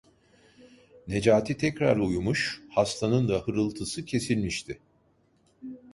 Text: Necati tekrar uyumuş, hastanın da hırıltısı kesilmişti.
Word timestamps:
Necati 1.07 1.57
tekrar 1.57 1.97
uyumuş, 1.97 2.61
hastanın 2.69 3.29
da 3.29 3.39
hırıltısı 3.39 4.05
kesilmişti. 4.05 4.79